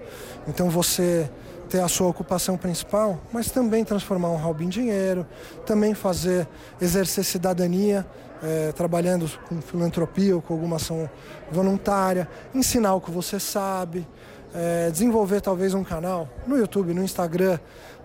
então 0.48 0.68
você 0.68 1.30
ter 1.68 1.80
a 1.80 1.88
sua 1.88 2.08
ocupação 2.08 2.56
principal, 2.56 3.18
mas 3.32 3.50
também 3.50 3.84
transformar 3.84 4.30
um 4.30 4.36
hobby 4.36 4.64
em 4.64 4.68
dinheiro, 4.68 5.26
também 5.66 5.94
fazer, 5.94 6.46
exercer 6.80 7.24
cidadania, 7.24 8.06
é, 8.42 8.72
trabalhando 8.72 9.30
com 9.48 9.60
filantropia 9.60 10.34
ou 10.36 10.42
com 10.42 10.54
alguma 10.54 10.76
ação 10.76 11.08
voluntária, 11.50 12.28
ensinar 12.54 12.94
o 12.94 13.00
que 13.00 13.10
você 13.10 13.40
sabe, 13.40 14.06
é, 14.54 14.90
desenvolver 14.90 15.40
talvez 15.40 15.74
um 15.74 15.82
canal 15.82 16.28
no 16.46 16.56
YouTube, 16.56 16.92
no 16.92 17.02
Instagram, 17.02 17.58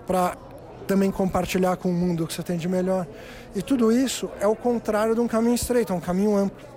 para 0.07 0.35
também 0.87 1.11
compartilhar 1.11 1.77
com 1.77 1.89
o 1.89 1.93
mundo 1.93 2.23
o 2.23 2.27
que 2.27 2.33
você 2.33 2.41
tem 2.41 2.57
de 2.57 2.67
melhor. 2.67 3.05
E 3.53 3.61
tudo 3.61 3.91
isso 3.91 4.29
é 4.39 4.47
o 4.47 4.55
contrário 4.55 5.13
de 5.13 5.21
um 5.21 5.27
caminho 5.27 5.53
estreito, 5.53 5.93
é 5.93 5.95
um 5.95 5.99
caminho 5.99 6.35
amplo. 6.35 6.67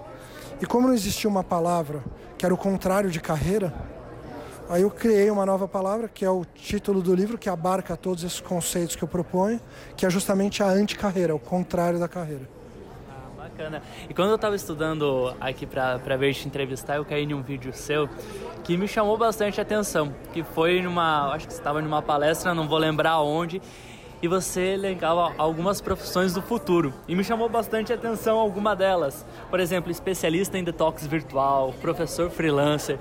E 0.61 0.67
como 0.67 0.89
não 0.89 0.95
existia 0.95 1.29
uma 1.31 1.43
palavra 1.43 2.03
que 2.37 2.45
era 2.45 2.53
o 2.53 2.59
contrário 2.59 3.11
de 3.11 3.21
carreira, 3.21 3.73
aí 4.73 4.83
eu 4.83 4.91
criei 4.91 5.31
uma 5.31 5.45
nova 5.45 5.69
palavra, 5.69 6.09
que 6.09 6.25
é 6.25 6.31
o 6.31 6.45
título 6.45 7.03
do 7.03 7.15
livro, 7.15 7.37
que 7.37 7.49
abarca 7.49 7.97
todos 7.97 8.25
esses 8.25 8.41
conceitos 8.41 8.97
que 8.97 9.05
eu 9.05 9.09
proponho, 9.09 9.61
que 9.97 10.07
é 10.07 10.11
justamente 10.11 10.63
a 10.63 10.67
anticarreira, 10.67 11.35
o 11.35 11.39
contrário 11.39 11.99
da 11.99 12.09
carreira 12.09 12.49
bacana. 13.37 13.83
E 14.09 14.15
quando 14.15 14.31
eu 14.31 14.37
estava 14.37 14.57
estudando 14.57 15.35
aqui 15.41 15.67
para 15.67 16.17
ver 16.17 16.35
te 16.35 16.47
entrevistar, 16.47 16.97
eu 16.97 17.05
caí 17.05 17.25
em 17.25 17.35
um 17.35 17.43
vídeo 17.43 17.73
seu 17.73 18.09
que 18.65 18.77
me 18.77 18.89
chamou 18.89 19.19
bastante 19.19 19.61
atenção, 19.61 20.15
que 20.33 20.43
foi 20.43 20.81
numa, 20.81 21.33
acho 21.35 21.47
que 21.47 21.53
estava 21.53 21.83
numa 21.83 22.01
palestra, 22.01 22.55
não 22.55 22.69
vou 22.69 22.79
lembrar 22.79 23.21
onde, 23.21 23.61
e 24.23 24.29
você 24.29 24.75
elencava 24.75 25.33
algumas 25.37 25.81
profissões 25.81 26.33
do 26.33 26.41
futuro. 26.41 26.95
E 27.09 27.17
me 27.17 27.25
chamou 27.25 27.49
bastante 27.49 27.93
atenção 27.93 28.39
alguma 28.39 28.77
delas. 28.77 29.27
Por 29.51 29.59
exemplo, 29.59 29.91
especialista 29.91 30.57
em 30.57 30.63
detox 30.63 31.05
virtual, 31.05 31.75
professor 31.81 32.31
freelancer. 32.31 33.01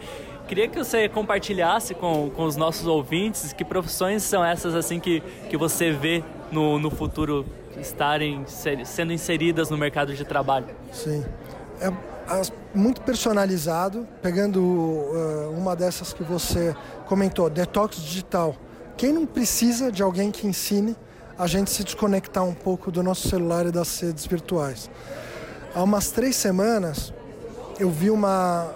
Queria 0.51 0.67
que 0.67 0.77
você 0.77 1.07
compartilhasse 1.07 1.93
com, 1.93 2.29
com 2.29 2.43
os 2.43 2.57
nossos 2.57 2.85
ouvintes 2.85 3.53
que 3.53 3.63
profissões 3.63 4.21
são 4.21 4.43
essas 4.43 4.75
assim 4.75 4.99
que, 4.99 5.21
que 5.49 5.55
você 5.55 5.93
vê 5.93 6.21
no, 6.51 6.77
no 6.77 6.91
futuro 6.91 7.45
estarem 7.79 8.43
sendo 8.45 9.13
inseridas 9.13 9.69
no 9.69 9.77
mercado 9.77 10.13
de 10.13 10.25
trabalho? 10.25 10.67
Sim. 10.91 11.23
É, 11.79 11.89
muito 12.75 12.99
personalizado, 12.99 14.05
pegando 14.21 14.59
uh, 14.59 15.55
uma 15.57 15.73
dessas 15.73 16.11
que 16.11 16.21
você 16.21 16.75
comentou, 17.05 17.49
detox 17.49 17.95
digital. 17.95 18.53
Quem 18.97 19.13
não 19.13 19.25
precisa 19.25 19.89
de 19.89 20.03
alguém 20.03 20.31
que 20.31 20.45
ensine 20.45 20.97
a 21.39 21.47
gente 21.47 21.71
se 21.71 21.81
desconectar 21.81 22.43
um 22.43 22.53
pouco 22.53 22.91
do 22.91 23.01
nosso 23.01 23.29
celular 23.29 23.67
e 23.67 23.71
das 23.71 23.97
redes 24.01 24.25
virtuais? 24.25 24.91
Há 25.73 25.81
umas 25.81 26.11
três 26.11 26.35
semanas 26.35 27.13
eu 27.79 27.89
vi 27.89 28.09
uma, 28.09 28.69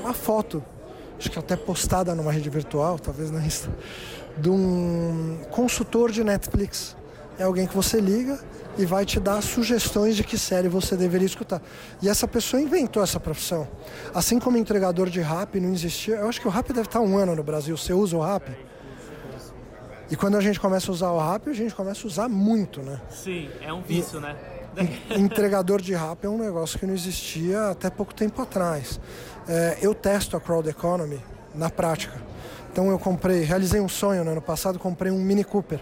uma 0.00 0.14
foto, 0.14 0.64
acho 1.18 1.30
que 1.30 1.38
até 1.38 1.56
postada 1.56 2.14
numa 2.14 2.30
rede 2.30 2.48
virtual, 2.48 2.98
talvez 2.98 3.30
na 3.30 3.44
Insta, 3.44 3.68
de 4.36 4.48
um 4.48 5.40
consultor 5.50 6.12
de 6.12 6.22
Netflix 6.22 6.96
é 7.38 7.44
alguém 7.44 7.66
que 7.66 7.74
você 7.74 8.00
liga 8.00 8.38
e 8.76 8.84
vai 8.84 9.04
te 9.04 9.18
dar 9.18 9.42
sugestões 9.42 10.16
de 10.16 10.22
que 10.22 10.38
série 10.38 10.68
você 10.68 10.96
deveria 10.96 11.26
escutar. 11.26 11.60
E 12.00 12.08
essa 12.08 12.28
pessoa 12.28 12.60
inventou 12.62 13.02
essa 13.02 13.18
profissão. 13.18 13.66
Assim 14.14 14.38
como 14.38 14.56
entregador 14.56 15.08
de 15.08 15.20
rap 15.20 15.58
não 15.60 15.72
existia. 15.72 16.16
Eu 16.16 16.28
acho 16.28 16.40
que 16.40 16.46
o 16.46 16.50
rap 16.50 16.68
deve 16.68 16.86
estar 16.86 17.00
um 17.00 17.16
ano 17.16 17.34
no 17.34 17.42
Brasil. 17.42 17.76
Você 17.76 17.92
usa 17.92 18.16
o 18.16 18.20
rap? 18.20 18.50
E 20.10 20.16
quando 20.16 20.36
a 20.36 20.40
gente 20.40 20.58
começa 20.58 20.90
a 20.90 20.92
usar 20.92 21.10
o 21.10 21.18
rap, 21.18 21.50
a 21.50 21.52
gente 21.52 21.74
começa 21.74 22.04
a 22.04 22.06
usar 22.06 22.28
muito, 22.28 22.80
né? 22.80 23.00
Sim, 23.10 23.50
é 23.60 23.72
um 23.72 23.82
vício, 23.82 24.18
e, 24.18 24.22
né? 24.22 24.36
entregador 25.16 25.80
de 25.80 25.94
rap 25.94 26.24
é 26.24 26.28
um 26.28 26.38
negócio 26.38 26.78
que 26.78 26.86
não 26.86 26.94
existia 26.94 27.70
até 27.70 27.90
pouco 27.90 28.14
tempo 28.14 28.42
atrás. 28.42 29.00
É, 29.48 29.78
eu 29.80 29.94
testo 29.94 30.36
a 30.36 30.40
crowd 30.40 30.68
economy 30.68 31.20
na 31.54 31.70
prática. 31.70 32.14
Então 32.70 32.90
eu 32.90 32.98
comprei, 32.98 33.42
realizei 33.42 33.80
um 33.80 33.88
sonho 33.88 34.24
no 34.24 34.30
ano 34.30 34.42
passado, 34.42 34.78
comprei 34.78 35.10
um 35.10 35.18
Mini 35.18 35.44
Cooper. 35.44 35.80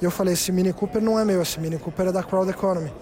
E 0.00 0.04
eu 0.04 0.10
falei, 0.10 0.34
esse 0.34 0.52
Mini 0.52 0.72
Cooper 0.72 1.02
não 1.02 1.18
é 1.18 1.24
meu, 1.24 1.40
esse 1.40 1.58
Mini 1.58 1.78
Cooper 1.78 2.08
é 2.08 2.12
da 2.12 2.22
Crowd 2.22 2.50
Economy. 2.50 2.92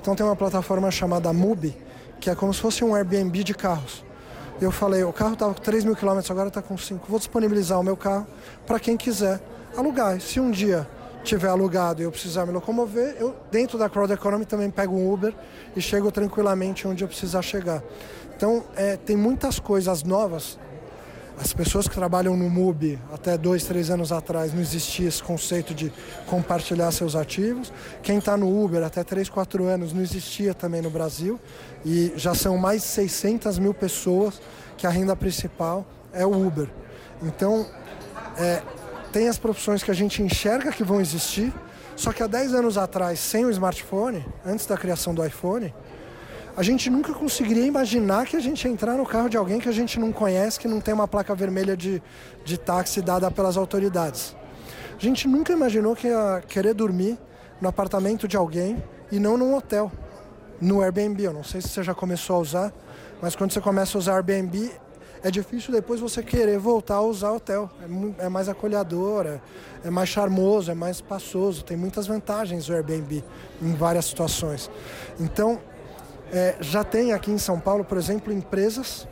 Então 0.00 0.14
tem 0.14 0.24
uma 0.24 0.36
plataforma 0.36 0.90
chamada 0.90 1.32
Mubi, 1.32 1.76
que 2.20 2.30
é 2.30 2.34
como 2.34 2.54
se 2.54 2.60
fosse 2.60 2.84
um 2.84 2.94
Airbnb 2.94 3.42
de 3.42 3.54
carros. 3.54 4.04
Eu 4.60 4.70
falei, 4.70 5.02
o 5.02 5.12
carro 5.12 5.34
estava 5.34 5.52
com 5.52 5.60
3 5.60 5.84
mil 5.84 5.96
quilômetros, 5.96 6.30
agora 6.30 6.48
está 6.48 6.62
com 6.62 6.78
5. 6.78 7.06
Vou 7.08 7.18
disponibilizar 7.18 7.78
o 7.78 7.82
meu 7.82 7.96
carro 7.96 8.26
para 8.66 8.78
quem 8.78 8.96
quiser 8.96 9.40
alugar. 9.76 10.20
Se 10.20 10.38
um 10.38 10.50
dia 10.50 10.88
tiver 11.24 11.48
alugado 11.48 12.00
e 12.00 12.04
eu 12.04 12.10
precisar 12.10 12.46
me 12.46 12.52
locomover, 12.52 13.16
eu 13.18 13.34
dentro 13.50 13.78
da 13.78 13.88
Crowd 13.88 14.12
Economy 14.12 14.44
também 14.44 14.70
pego 14.70 14.94
um 14.94 15.12
Uber 15.12 15.34
e 15.74 15.80
chego 15.80 16.12
tranquilamente 16.12 16.86
onde 16.86 17.02
eu 17.02 17.08
precisar 17.08 17.42
chegar. 17.42 17.82
Então 18.36 18.64
é, 18.76 18.96
tem 18.96 19.16
muitas 19.16 19.58
coisas 19.58 20.02
novas 20.02 20.58
as 21.36 21.52
pessoas 21.52 21.88
que 21.88 21.94
trabalham 21.94 22.36
no 22.36 22.48
MUBI 22.48 22.98
até 23.12 23.36
dois, 23.36 23.64
três 23.64 23.90
anos 23.90 24.12
atrás 24.12 24.54
não 24.54 24.60
existia 24.60 25.08
esse 25.08 25.22
conceito 25.22 25.74
de 25.74 25.92
compartilhar 26.26 26.92
seus 26.92 27.16
ativos. 27.16 27.72
Quem 28.02 28.18
está 28.18 28.36
no 28.36 28.64
Uber 28.64 28.84
até 28.84 29.02
três, 29.02 29.28
quatro 29.28 29.64
anos 29.64 29.92
não 29.92 30.00
existia 30.00 30.54
também 30.54 30.80
no 30.80 30.90
Brasil 30.90 31.40
e 31.84 32.12
já 32.16 32.34
são 32.34 32.56
mais 32.56 32.82
de 32.82 32.88
600 32.88 33.58
mil 33.58 33.74
pessoas 33.74 34.40
que 34.76 34.86
a 34.86 34.90
renda 34.90 35.16
principal 35.16 35.84
é 36.12 36.24
o 36.24 36.46
Uber. 36.46 36.68
Então, 37.20 37.66
é, 38.38 38.62
tem 39.14 39.28
as 39.28 39.38
profissões 39.38 39.80
que 39.80 39.92
a 39.92 39.94
gente 39.94 40.20
enxerga 40.24 40.72
que 40.72 40.82
vão 40.82 41.00
existir, 41.00 41.54
só 41.94 42.12
que 42.12 42.20
há 42.20 42.26
10 42.26 42.52
anos 42.52 42.76
atrás, 42.76 43.20
sem 43.20 43.44
o 43.44 43.50
smartphone, 43.50 44.26
antes 44.44 44.66
da 44.66 44.76
criação 44.76 45.14
do 45.14 45.24
iPhone, 45.24 45.72
a 46.56 46.64
gente 46.64 46.90
nunca 46.90 47.12
conseguiria 47.14 47.64
imaginar 47.64 48.26
que 48.26 48.36
a 48.36 48.40
gente 48.40 48.64
ia 48.64 48.72
entrar 48.72 48.94
no 48.94 49.06
carro 49.06 49.28
de 49.28 49.36
alguém 49.36 49.60
que 49.60 49.68
a 49.68 49.72
gente 49.72 50.00
não 50.00 50.10
conhece, 50.10 50.58
que 50.58 50.66
não 50.66 50.80
tem 50.80 50.92
uma 50.92 51.06
placa 51.06 51.32
vermelha 51.32 51.76
de, 51.76 52.02
de 52.44 52.58
táxi 52.58 53.00
dada 53.00 53.30
pelas 53.30 53.56
autoridades. 53.56 54.34
A 54.98 55.00
gente 55.00 55.28
nunca 55.28 55.52
imaginou 55.52 55.94
que 55.94 56.08
ia 56.08 56.42
querer 56.48 56.74
dormir 56.74 57.16
no 57.60 57.68
apartamento 57.68 58.26
de 58.26 58.36
alguém 58.36 58.82
e 59.12 59.20
não 59.20 59.36
num 59.36 59.54
hotel, 59.54 59.92
no 60.60 60.82
Airbnb. 60.82 61.22
Eu 61.22 61.32
não 61.32 61.44
sei 61.44 61.60
se 61.60 61.68
você 61.68 61.84
já 61.84 61.94
começou 61.94 62.34
a 62.34 62.38
usar, 62.40 62.72
mas 63.22 63.36
quando 63.36 63.52
você 63.52 63.60
começa 63.60 63.96
a 63.96 63.98
usar 64.00 64.14
Airbnb, 64.14 64.72
é 65.24 65.30
difícil 65.30 65.72
depois 65.72 66.00
você 66.00 66.22
querer 66.22 66.58
voltar 66.58 66.96
a 66.96 67.00
usar 67.00 67.32
hotel. 67.32 67.70
É, 68.18 68.26
é 68.26 68.28
mais 68.28 68.46
acolhedor, 68.46 69.24
é, 69.24 69.40
é, 69.82 69.88
mais 69.88 70.10
charmoso, 70.10 70.70
é 70.70 70.74
mais 70.74 70.96
espaçoso. 70.96 71.64
Tem 71.64 71.78
muitas 71.78 72.06
vantagens 72.06 72.68
o 72.68 72.74
Airbnb 72.74 73.24
em 73.62 73.74
várias 73.74 74.04
situações. 74.04 74.70
Então, 75.18 75.58
é, 76.30 76.56
já 76.60 76.84
tem 76.84 77.14
aqui 77.14 77.30
em 77.30 77.38
São 77.38 77.58
Paulo, 77.58 77.86
por 77.86 77.96
exemplo, 77.96 78.30
empresas 78.30 79.08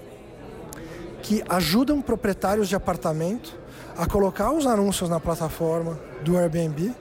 que 1.23 1.42
ajudam 1.49 2.02
proprietários 2.02 2.69
de 2.69 2.76
apartamento 2.76 3.59
a 3.97 4.07
colocar 4.07 4.52
os 4.52 4.66
anúncios 4.66 5.09
na 5.09 5.19
plataforma 5.19 5.99
do 6.23 6.37
Airbnb 6.37 6.95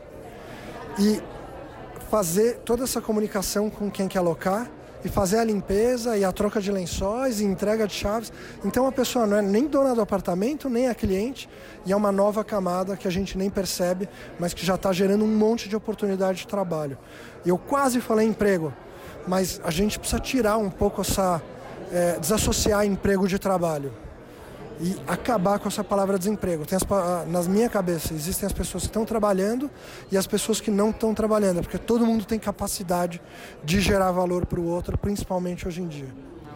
e 0.98 1.22
fazer 2.10 2.60
toda 2.60 2.86
essa 2.86 3.02
comunicação 3.02 3.70
com 3.70 3.92
quem 3.92 4.08
quer 4.08 4.20
alocar 4.20 4.72
e 5.04 5.10
fazer 5.10 5.40
a 5.40 5.44
limpeza 5.44 6.18
e 6.18 6.24
a 6.24 6.32
troca 6.32 6.62
de 6.62 6.72
lençóis 6.72 7.40
e 7.40 7.46
entrega 7.46 7.88
de 7.88 7.94
chaves. 7.94 8.32
Então 8.64 8.88
a 8.88 8.92
pessoa 8.92 9.26
não 9.26 9.38
é 9.38 9.42
nem 9.42 9.68
dona 9.68 9.96
do 9.96 10.02
apartamento, 10.02 10.70
nem 10.70 10.88
a 10.88 10.96
cliente, 10.96 11.50
e 11.86 11.92
é 11.92 11.96
uma 11.96 12.12
nova 12.12 12.44
camada 12.44 12.96
que 12.96 13.08
a 13.08 13.12
gente 13.12 13.38
nem 13.38 13.50
percebe, 13.50 14.08
mas 14.40 14.54
que 14.54 14.66
já 14.66 14.76
está 14.76 14.92
gerando 14.92 15.24
um 15.24 15.36
monte 15.36 15.68
de 15.68 15.76
oportunidade 15.76 16.40
de 16.40 16.48
trabalho. 16.48 16.98
E 17.46 17.50
eu 17.50 17.58
quase 17.58 18.00
falei 18.00 18.28
emprego, 18.28 18.74
mas 19.28 19.60
a 19.64 19.72
gente 19.72 20.00
precisa 20.00 20.20
tirar 20.20 20.58
um 20.58 20.70
pouco 20.70 21.02
essa. 21.02 21.42
É, 21.94 22.18
desassociar 22.18 22.86
emprego 22.86 23.28
de 23.28 23.38
trabalho. 23.38 23.92
E 24.82 24.98
acabar 25.08 25.60
com 25.60 25.68
essa 25.68 25.84
palavra 25.84 26.18
desemprego. 26.18 26.66
Tem 26.66 26.76
as, 26.76 27.28
nas 27.28 27.48
minha 27.48 27.70
cabeça 27.70 28.14
existem 28.14 28.48
as 28.48 28.54
pessoas 28.54 28.84
que 28.84 28.90
estão 28.90 29.06
trabalhando 29.06 29.70
e 30.12 30.18
as 30.18 30.26
pessoas 30.26 30.60
que 30.60 30.72
não 30.72 30.90
estão 30.90 31.14
trabalhando, 31.14 31.62
porque 31.62 31.78
todo 31.78 32.06
mundo 32.06 32.26
tem 32.26 32.40
capacidade 32.40 33.22
de 33.64 33.80
gerar 33.80 34.12
valor 34.12 34.46
para 34.46 34.60
o 34.60 34.66
outro, 34.66 34.98
principalmente 34.98 35.68
hoje 35.68 35.82
em 35.82 35.88
dia. 35.88 36.10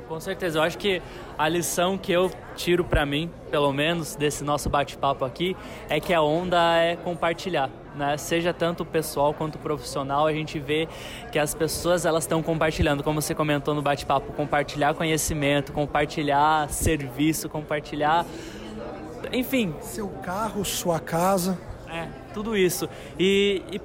Com 0.07 0.19
certeza, 0.19 0.59
eu 0.59 0.63
acho 0.63 0.77
que 0.77 1.01
a 1.37 1.49
lição 1.49 1.97
que 1.97 2.11
eu 2.11 2.31
tiro 2.55 2.83
para 2.83 3.05
mim, 3.05 3.31
pelo 3.49 3.71
menos 3.73 4.15
desse 4.15 4.43
nosso 4.43 4.69
bate-papo 4.69 5.25
aqui, 5.25 5.55
é 5.89 5.99
que 5.99 6.13
a 6.13 6.21
onda 6.21 6.77
é 6.77 6.95
compartilhar, 6.95 7.69
né? 7.95 8.17
Seja 8.17 8.53
tanto 8.53 8.85
pessoal 8.85 9.33
quanto 9.33 9.57
profissional, 9.57 10.27
a 10.27 10.33
gente 10.33 10.59
vê 10.59 10.87
que 11.31 11.39
as 11.39 11.53
pessoas 11.53 12.05
elas 12.05 12.23
estão 12.23 12.43
compartilhando, 12.43 13.03
como 13.03 13.21
você 13.21 13.33
comentou 13.33 13.73
no 13.73 13.81
bate-papo, 13.81 14.33
compartilhar 14.33 14.93
conhecimento, 14.93 15.71
compartilhar 15.73 16.69
serviço, 16.69 17.49
compartilhar, 17.49 18.25
enfim, 19.31 19.73
seu 19.81 20.07
carro, 20.07 20.63
sua 20.63 20.99
casa, 20.99 21.57
é 21.89 22.07
tudo 22.33 22.55
isso. 22.55 22.89
E, 23.17 23.63
e 23.71 23.81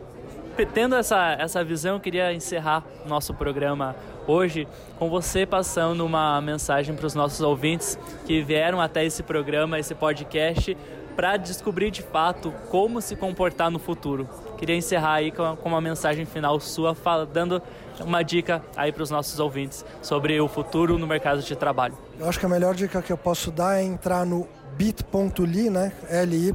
tendo 0.66 0.94
essa, 0.94 1.36
essa 1.38 1.64
visão, 1.64 1.94
eu 1.94 2.00
queria 2.00 2.32
encerrar 2.32 2.84
nosso 3.06 3.32
programa 3.32 3.96
hoje 4.26 4.68
com 4.98 5.08
você 5.08 5.46
passando 5.46 6.04
uma 6.04 6.40
mensagem 6.40 6.94
para 6.94 7.06
os 7.06 7.14
nossos 7.14 7.40
ouvintes 7.40 7.98
que 8.26 8.42
vieram 8.42 8.80
até 8.80 9.04
esse 9.04 9.22
programa, 9.22 9.78
esse 9.78 9.94
podcast, 9.94 10.76
para 11.20 11.36
descobrir 11.36 11.90
de 11.90 12.00
fato 12.00 12.50
como 12.70 12.98
se 13.02 13.14
comportar 13.14 13.70
no 13.70 13.78
futuro. 13.78 14.26
Queria 14.56 14.74
encerrar 14.74 15.16
aí 15.16 15.30
com 15.30 15.68
uma 15.68 15.78
mensagem 15.78 16.24
final 16.24 16.58
sua, 16.58 16.96
dando 17.30 17.60
uma 18.00 18.22
dica 18.22 18.62
aí 18.74 18.90
para 18.90 19.02
os 19.02 19.10
nossos 19.10 19.38
ouvintes 19.38 19.84
sobre 20.00 20.40
o 20.40 20.48
futuro 20.48 20.96
no 20.96 21.06
mercado 21.06 21.42
de 21.42 21.54
trabalho. 21.54 21.94
Eu 22.18 22.26
acho 22.26 22.40
que 22.40 22.46
a 22.46 22.48
melhor 22.48 22.74
dica 22.74 23.02
que 23.02 23.12
eu 23.12 23.18
posso 23.18 23.50
dar 23.50 23.78
é 23.78 23.82
entrar 23.82 24.24
no 24.24 24.48
bit.ly, 24.78 25.68
né, 25.68 25.92
LY, 26.26 26.54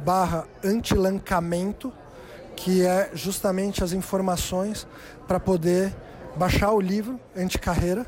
barra 0.00 0.48
antilancamento, 0.64 1.92
que 2.56 2.84
é 2.84 3.12
justamente 3.14 3.84
as 3.84 3.92
informações 3.92 4.84
para 5.28 5.38
poder 5.38 5.94
baixar 6.34 6.72
o 6.72 6.80
livro 6.80 7.20
Anticarreira. 7.36 8.04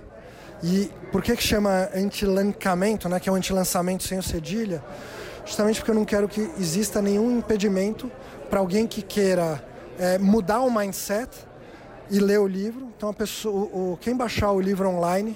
E 0.60 0.90
por 1.12 1.22
que 1.22 1.36
que 1.36 1.42
chama 1.44 1.88
antilancamento, 1.94 3.08
né, 3.08 3.20
que 3.20 3.28
é 3.28 3.32
um 3.32 3.36
antilançamento 3.36 4.02
sem 4.02 4.18
o 4.18 4.22
cedilha? 4.24 4.82
Justamente 5.48 5.80
porque 5.80 5.90
eu 5.90 5.94
não 5.94 6.04
quero 6.04 6.28
que 6.28 6.42
exista 6.60 7.00
nenhum 7.00 7.38
impedimento 7.38 8.12
para 8.50 8.60
alguém 8.60 8.86
que 8.86 9.00
queira 9.00 9.64
é, 9.98 10.18
mudar 10.18 10.60
o 10.60 10.70
mindset 10.70 11.30
e 12.10 12.20
ler 12.20 12.38
o 12.38 12.46
livro. 12.46 12.92
Então 12.94 13.08
a 13.08 13.14
pessoa, 13.14 13.64
o, 13.72 13.98
quem 13.98 14.14
baixar 14.14 14.52
o 14.52 14.60
livro 14.60 14.86
online 14.86 15.34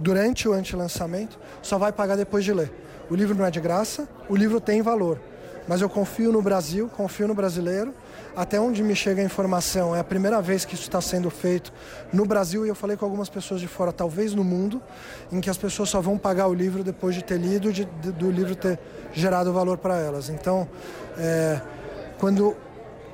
durante 0.00 0.48
o 0.48 0.52
antilançamento 0.52 1.38
só 1.62 1.78
vai 1.78 1.92
pagar 1.92 2.16
depois 2.16 2.44
de 2.44 2.52
ler. 2.52 2.72
O 3.08 3.14
livro 3.14 3.36
não 3.38 3.44
é 3.46 3.50
de 3.50 3.60
graça, 3.60 4.08
o 4.28 4.34
livro 4.34 4.60
tem 4.60 4.82
valor. 4.82 5.20
Mas 5.66 5.80
eu 5.80 5.88
confio 5.88 6.30
no 6.30 6.42
Brasil, 6.42 6.90
confio 6.94 7.26
no 7.26 7.34
brasileiro 7.34 7.94
até 8.36 8.58
onde 8.58 8.82
me 8.82 8.96
chega 8.96 9.22
a 9.22 9.24
informação, 9.24 9.94
é 9.94 10.00
a 10.00 10.04
primeira 10.04 10.42
vez 10.42 10.64
que 10.64 10.74
isso 10.74 10.82
está 10.82 11.00
sendo 11.00 11.30
feito 11.30 11.72
no 12.12 12.24
Brasil 12.26 12.66
e 12.66 12.68
eu 12.68 12.74
falei 12.74 12.96
com 12.96 13.04
algumas 13.04 13.28
pessoas 13.28 13.60
de 13.60 13.68
fora, 13.68 13.92
talvez 13.92 14.34
no 14.34 14.42
mundo, 14.42 14.82
em 15.30 15.40
que 15.40 15.48
as 15.48 15.56
pessoas 15.56 15.88
só 15.88 16.00
vão 16.00 16.18
pagar 16.18 16.48
o 16.48 16.54
livro 16.54 16.82
depois 16.82 17.14
de 17.14 17.22
ter 17.22 17.38
lido, 17.38 17.72
de, 17.72 17.84
de, 17.84 18.10
do 18.12 18.30
livro 18.30 18.56
ter 18.56 18.78
gerado 19.12 19.52
valor 19.52 19.78
para 19.78 19.98
elas. 19.98 20.28
Então, 20.28 20.68
é, 21.16 21.60
quando 22.18 22.56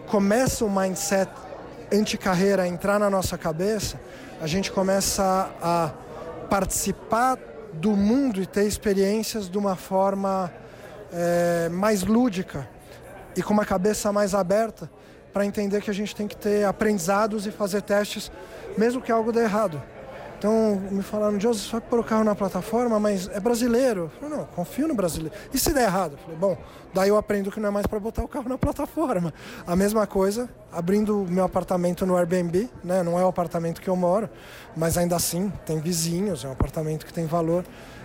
começa 0.06 0.64
o 0.64 0.70
mindset 0.70 1.30
anti-carreira 1.92 2.62
a 2.62 2.68
entrar 2.68 2.98
na 2.98 3.10
nossa 3.10 3.36
cabeça, 3.36 4.00
a 4.40 4.46
gente 4.46 4.72
começa 4.72 5.50
a 5.60 5.92
participar 6.48 7.38
do 7.74 7.90
mundo 7.90 8.40
e 8.40 8.46
ter 8.46 8.64
experiências 8.64 9.50
de 9.50 9.58
uma 9.58 9.76
forma 9.76 10.50
é, 11.12 11.68
mais 11.68 12.02
lúdica 12.02 12.68
e 13.36 13.42
com 13.42 13.52
uma 13.52 13.64
cabeça 13.64 14.12
mais 14.12 14.34
aberta 14.34 14.90
para 15.32 15.46
entender 15.46 15.80
que 15.80 15.90
a 15.90 15.94
gente 15.94 16.14
tem 16.14 16.26
que 16.26 16.36
ter 16.36 16.64
aprendizados 16.64 17.46
e 17.46 17.50
fazer 17.50 17.82
testes, 17.82 18.30
mesmo 18.76 19.00
que 19.00 19.12
algo 19.12 19.32
dê 19.32 19.40
errado. 19.40 19.80
Então, 20.40 20.80
me 20.90 21.02
falaram, 21.02 21.38
Joseph, 21.38 21.70
vai 21.70 21.82
pôr 21.82 21.98
o 21.98 22.02
carro 22.02 22.24
na 22.24 22.34
plataforma, 22.34 22.98
mas 22.98 23.28
é 23.28 23.38
brasileiro. 23.38 24.04
Eu 24.04 24.08
falei, 24.08 24.38
não, 24.38 24.46
confio 24.46 24.88
no 24.88 24.94
brasileiro. 24.94 25.36
E 25.52 25.58
se 25.58 25.70
der 25.70 25.82
errado? 25.82 26.12
Eu 26.12 26.18
falei, 26.18 26.36
bom, 26.38 26.56
daí 26.94 27.10
eu 27.10 27.18
aprendo 27.18 27.52
que 27.52 27.60
não 27.60 27.68
é 27.68 27.70
mais 27.70 27.86
para 27.86 28.00
botar 28.00 28.24
o 28.24 28.28
carro 28.28 28.48
na 28.48 28.56
plataforma. 28.56 29.34
A 29.66 29.76
mesma 29.76 30.06
coisa, 30.06 30.48
abrindo 30.72 31.26
meu 31.28 31.44
apartamento 31.44 32.06
no 32.06 32.16
Airbnb, 32.16 32.70
né? 32.82 33.02
Não 33.02 33.20
é 33.20 33.22
o 33.22 33.28
apartamento 33.28 33.82
que 33.82 33.88
eu 33.88 33.94
moro, 33.94 34.30
mas 34.74 34.96
ainda 34.96 35.14
assim, 35.14 35.52
tem 35.66 35.78
vizinhos, 35.78 36.42
é 36.42 36.48
um 36.48 36.52
apartamento 36.52 37.04
que 37.04 37.12
tem 37.12 37.26
valor. 37.26 37.62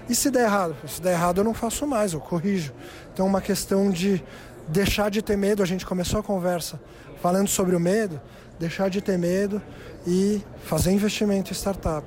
E 0.09 0.13
se 0.13 0.29
der 0.29 0.43
errado? 0.43 0.75
Se 0.89 1.01
der 1.01 1.13
errado, 1.13 1.37
eu 1.37 1.45
não 1.45 1.53
faço 1.53 1.87
mais, 1.87 2.11
eu 2.11 2.19
corrijo. 2.19 2.73
Então, 3.13 3.27
é 3.27 3.29
uma 3.29 3.39
questão 3.39 3.89
de 3.89 4.21
deixar 4.67 5.09
de 5.09 5.21
ter 5.21 5.37
medo. 5.37 5.63
A 5.63 5.65
gente 5.65 5.85
começou 5.85 6.19
a 6.19 6.23
conversa 6.23 6.81
falando 7.25 7.47
sobre 7.47 7.75
o 7.75 7.79
medo, 7.79 8.21
deixar 8.59 8.87
de 8.87 9.01
ter 9.01 9.17
medo 9.17 9.59
e 10.05 10.43
fazer 10.63 10.91
investimento 10.91 11.49
em 11.49 11.55
startup. 11.55 12.05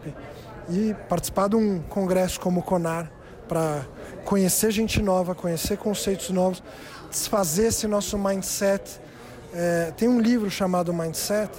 E 0.70 0.94
participar 1.08 1.48
de 1.48 1.56
um 1.56 1.80
congresso 1.80 2.38
como 2.38 2.60
o 2.60 2.62
CONAR 2.62 3.10
para 3.48 3.84
conhecer 4.24 4.70
gente 4.70 5.02
nova, 5.02 5.34
conhecer 5.34 5.76
conceitos 5.76 6.30
novos, 6.30 6.62
desfazer 7.10 7.66
esse 7.66 7.88
nosso 7.88 8.16
mindset. 8.16 9.00
É, 9.52 9.92
tem 9.96 10.08
um 10.08 10.20
livro 10.20 10.48
chamado 10.48 10.94
Mindset, 10.94 11.50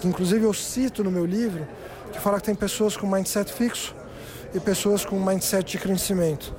que 0.00 0.08
inclusive 0.08 0.46
eu 0.46 0.54
cito 0.54 1.04
no 1.04 1.10
meu 1.10 1.26
livro, 1.26 1.68
que 2.14 2.18
fala 2.18 2.38
que 2.38 2.46
tem 2.46 2.54
pessoas 2.54 2.96
com 2.96 3.06
mindset 3.06 3.52
fixo 3.52 3.94
e 4.54 4.58
pessoas 4.58 5.04
com 5.04 5.22
mindset 5.22 5.72
de 5.72 5.76
crescimento. 5.76 6.56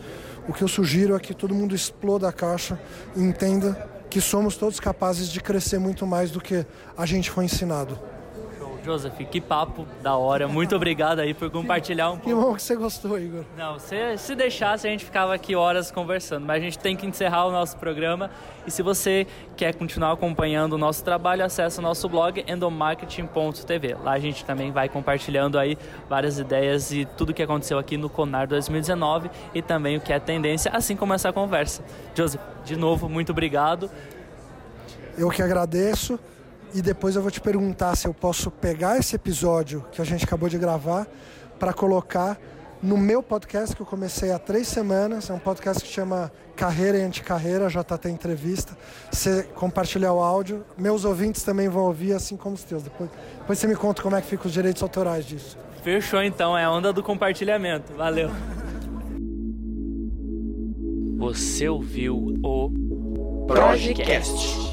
O 0.47 0.53
que 0.53 0.61
eu 0.61 0.67
sugiro 0.67 1.15
é 1.15 1.19
que 1.19 1.33
todo 1.33 1.55
mundo 1.55 1.73
exploda 1.73 2.29
a 2.29 2.31
caixa 2.31 2.79
e 3.15 3.23
entenda 3.23 3.91
que 4.13 4.21
somos 4.21 4.55
todos 4.55 4.79
capazes 4.79 5.27
de 5.27 5.41
crescer 5.41 5.79
muito 5.79 6.05
mais 6.05 6.29
do 6.29 6.39
que 6.39 6.63
a 6.95 7.03
gente 7.03 7.31
foi 7.31 7.45
ensinado. 7.45 7.99
Joseph, 8.83 9.15
que 9.31 9.39
papo 9.39 9.87
da 10.01 10.15
hora. 10.15 10.47
Muito 10.47 10.75
obrigado 10.75 11.19
aí 11.19 11.33
por 11.33 11.49
compartilhar 11.49 12.09
um 12.11 12.17
pouco. 12.17 12.29
Que 12.29 12.35
bom 12.35 12.53
que 12.53 12.61
você 12.61 12.75
gostou, 12.75 13.17
Igor. 13.17 13.45
Não, 13.57 13.79
se, 13.79 14.17
se 14.17 14.35
deixasse 14.35 14.85
a 14.85 14.89
gente 14.89 15.05
ficava 15.05 15.33
aqui 15.33 15.55
horas 15.55 15.89
conversando, 15.89 16.45
mas 16.45 16.57
a 16.57 16.59
gente 16.59 16.77
tem 16.77 16.95
que 16.95 17.05
encerrar 17.05 17.45
o 17.45 17.51
nosso 17.51 17.77
programa. 17.77 18.29
E 18.67 18.71
se 18.71 18.81
você 18.81 19.25
quer 19.55 19.73
continuar 19.75 20.11
acompanhando 20.11 20.73
o 20.73 20.77
nosso 20.77 21.03
trabalho, 21.03 21.45
acesse 21.45 21.79
o 21.79 21.81
nosso 21.81 22.09
blog 22.09 22.43
endomarketing.tv. 22.47 23.95
Lá 24.03 24.11
a 24.11 24.19
gente 24.19 24.43
também 24.43 24.71
vai 24.71 24.89
compartilhando 24.89 25.57
aí 25.57 25.77
várias 26.09 26.37
ideias 26.37 26.91
e 26.91 27.05
tudo 27.05 27.29
o 27.29 27.33
que 27.33 27.43
aconteceu 27.43 27.77
aqui 27.77 27.95
no 27.95 28.09
Conar 28.09 28.47
2019 28.47 29.29
e 29.53 29.61
também 29.61 29.97
o 29.97 30.01
que 30.01 30.11
é 30.11 30.19
tendência, 30.19 30.71
assim 30.73 30.95
como 30.95 31.13
essa 31.13 31.31
conversa. 31.31 31.83
Joseph, 32.13 32.41
de 32.65 32.75
novo, 32.75 33.07
muito 33.07 33.31
obrigado. 33.31 33.89
Eu 35.17 35.29
que 35.29 35.41
agradeço 35.41 36.19
e 36.73 36.81
depois 36.81 37.15
eu 37.15 37.21
vou 37.21 37.29
te 37.29 37.39
perguntar 37.39 37.95
se 37.95 38.07
eu 38.07 38.13
posso 38.13 38.49
pegar 38.49 38.97
esse 38.97 39.15
episódio 39.15 39.85
que 39.91 40.01
a 40.01 40.05
gente 40.05 40.25
acabou 40.25 40.49
de 40.49 40.57
gravar 40.57 41.07
para 41.59 41.71
colocar 41.71 42.37
no 42.81 42.97
meu 42.97 43.23
podcast 43.23 43.73
que 43.75 43.81
eu 43.81 43.85
comecei 43.85 44.31
há 44.31 44.39
três 44.39 44.67
semanas. 44.67 45.29
É 45.29 45.33
um 45.33 45.39
podcast 45.39 45.83
que 45.83 45.89
chama 45.89 46.31
Carreira 46.55 46.97
e 46.97 47.01
Anticarreira, 47.01 47.69
já 47.69 47.81
está 47.81 47.95
até 47.95 48.09
entrevista. 48.09 48.77
Você 49.09 49.43
compartilhar 49.55 50.11
o 50.13 50.19
áudio, 50.21 50.65
meus 50.77 51.05
ouvintes 51.05 51.43
também 51.43 51.69
vão 51.69 51.83
ouvir, 51.83 52.13
assim 52.13 52.35
como 52.35 52.55
os 52.55 52.63
teus. 52.63 52.83
Depois, 52.83 53.09
depois 53.39 53.59
você 53.59 53.67
me 53.67 53.75
conta 53.75 54.01
como 54.01 54.15
é 54.15 54.21
que 54.21 54.27
ficam 54.27 54.47
os 54.47 54.53
direitos 54.53 54.81
autorais 54.83 55.25
disso. 55.25 55.57
Fechou 55.83 56.21
então, 56.21 56.57
é 56.57 56.65
a 56.65 56.71
onda 56.71 56.91
do 56.91 57.03
compartilhamento. 57.03 57.93
Valeu. 57.93 58.29
Você 61.17 61.69
ouviu 61.69 62.39
o 62.43 63.45
Projecast. 63.47 64.72